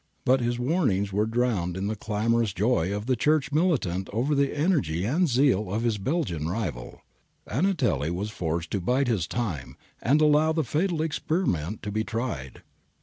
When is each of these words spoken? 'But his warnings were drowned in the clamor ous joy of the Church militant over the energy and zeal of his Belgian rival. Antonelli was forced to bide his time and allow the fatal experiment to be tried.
'But 0.25 0.39
his 0.41 0.57
warnings 0.57 1.13
were 1.13 1.27
drowned 1.27 1.77
in 1.77 1.85
the 1.85 1.95
clamor 1.95 2.41
ous 2.41 2.53
joy 2.53 2.91
of 2.91 3.05
the 3.05 3.15
Church 3.15 3.51
militant 3.51 4.09
over 4.11 4.33
the 4.33 4.57
energy 4.57 5.05
and 5.05 5.29
zeal 5.29 5.71
of 5.71 5.83
his 5.83 5.99
Belgian 5.99 6.49
rival. 6.49 7.03
Antonelli 7.47 8.09
was 8.09 8.31
forced 8.31 8.71
to 8.71 8.81
bide 8.81 9.07
his 9.07 9.27
time 9.27 9.77
and 10.01 10.19
allow 10.19 10.53
the 10.53 10.63
fatal 10.63 11.03
experiment 11.03 11.83
to 11.83 11.91
be 11.91 12.03
tried. 12.03 12.63